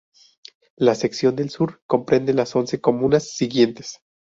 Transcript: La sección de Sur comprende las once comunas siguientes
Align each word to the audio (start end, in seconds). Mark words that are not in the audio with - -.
La 0.77 0.95
sección 0.95 1.35
de 1.35 1.47
Sur 1.47 1.83
comprende 1.85 2.33
las 2.33 2.55
once 2.55 2.81
comunas 2.81 3.29
siguientes 3.35 3.99